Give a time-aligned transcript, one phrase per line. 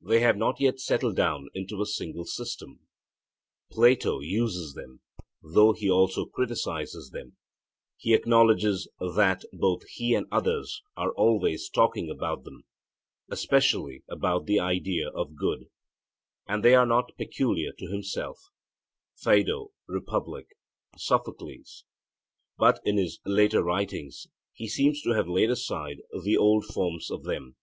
[0.00, 2.78] They have not yet settled down into a single system.
[3.68, 5.00] Plato uses them,
[5.42, 7.36] though he also criticises them;
[7.96, 12.62] he acknowledges that both he and others are always talking about them,
[13.28, 15.66] especially about the Idea of Good;
[16.46, 18.38] and that they are not peculiar to himself
[19.16, 20.46] (Phaedo; Republic;
[20.96, 21.26] Soph.).
[22.56, 27.24] But in his later writings he seems to have laid aside the old forms of
[27.24, 27.56] them.